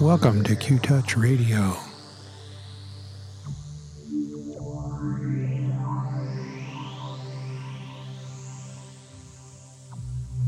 [0.00, 1.76] Welcome to Qtouch Radio.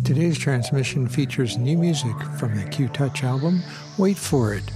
[0.04, 3.62] Today's transmission features new music from the Qtouch album.
[3.98, 4.70] Wait for it.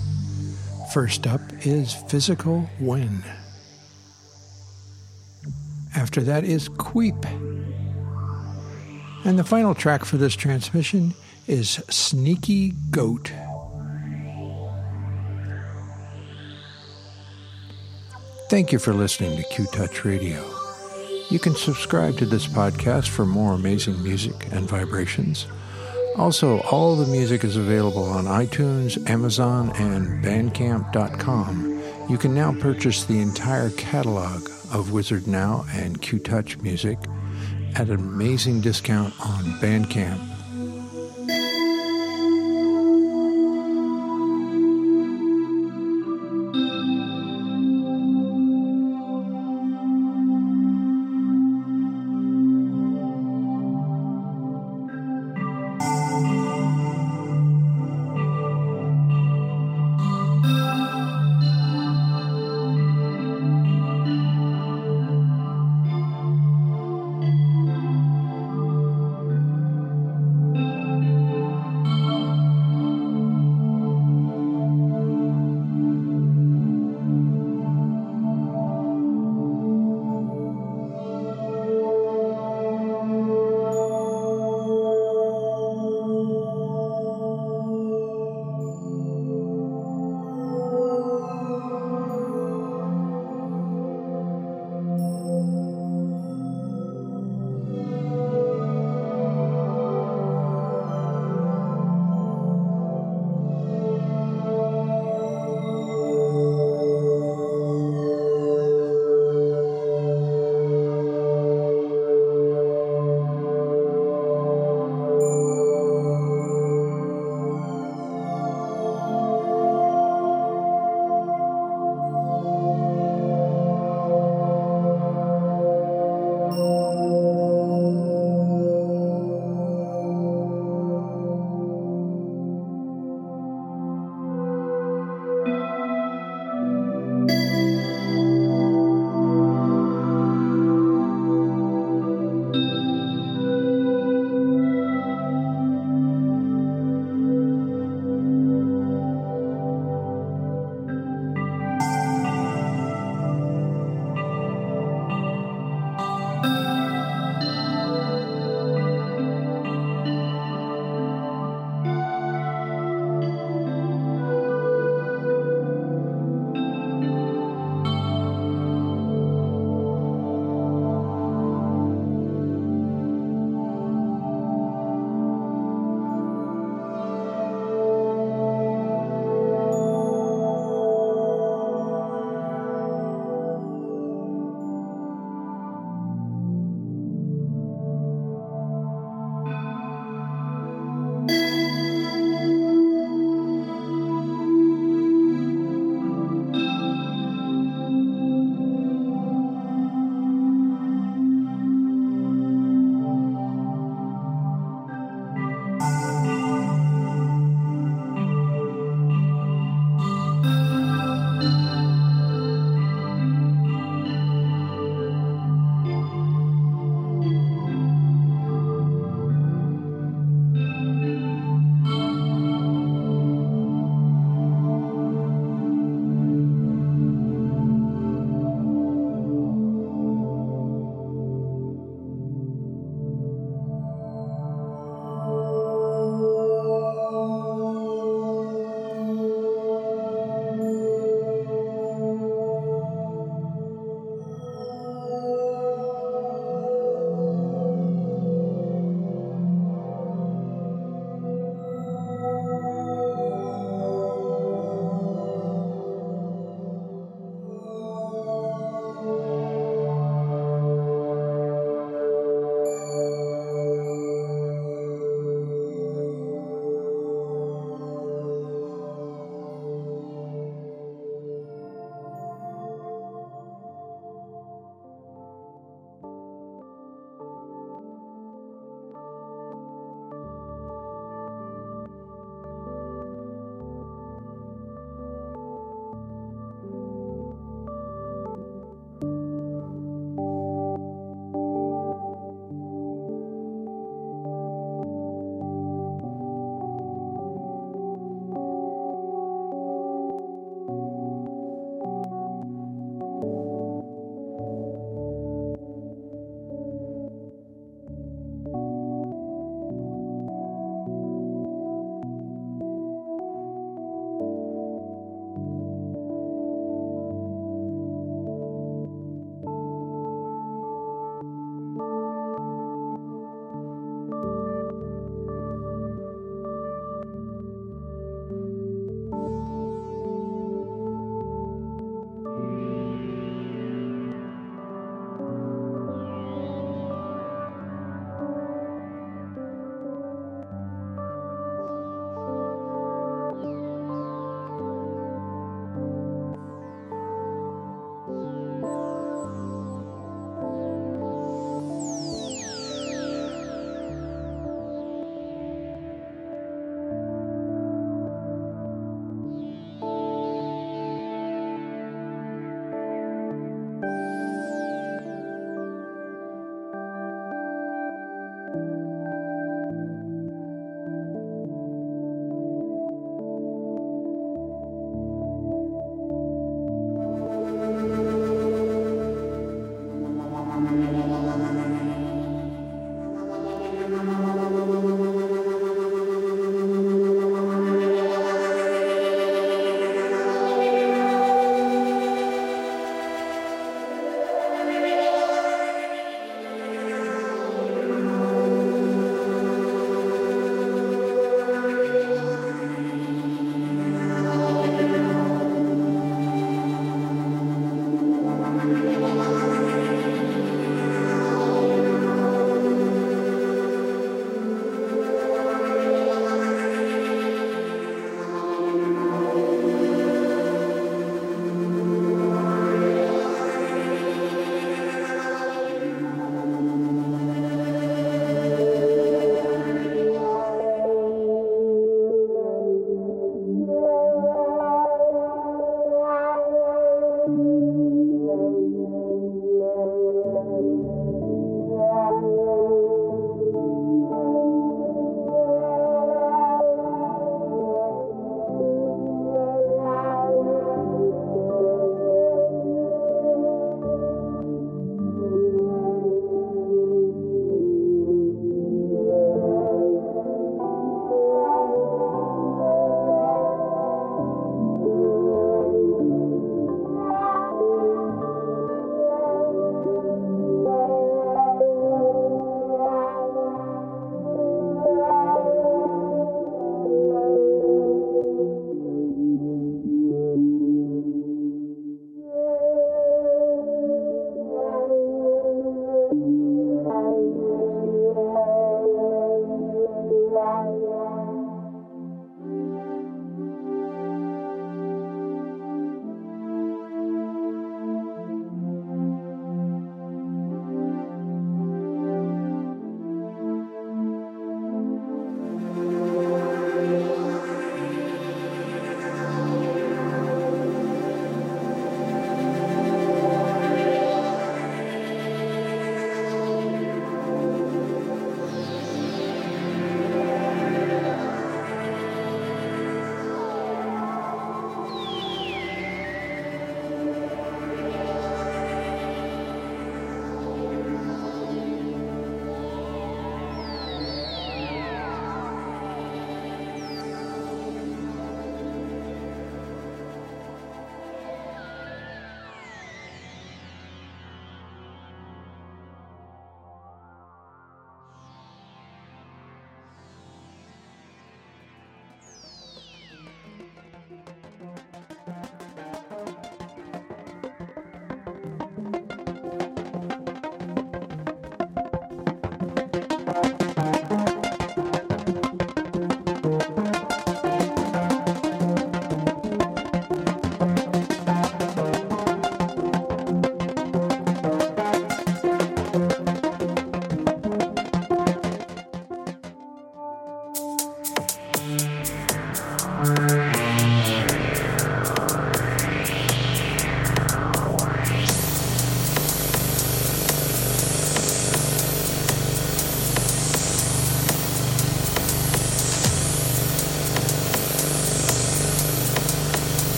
[0.95, 3.23] First up is Physical Wen.
[5.95, 7.25] After that is Qweep.
[9.25, 11.15] And the final track for this transmission
[11.47, 13.33] is Sneaky Goat.
[18.49, 20.45] Thank you for listening to Qtouch Radio.
[21.31, 25.47] You can subscribe to this podcast for more amazing music and vibrations.
[26.17, 31.81] Also, all the music is available on iTunes, Amazon, and Bandcamp.com.
[32.09, 36.99] You can now purchase the entire catalog of Wizardnow and Qtouch music
[37.75, 40.30] at an amazing discount on Bandcamp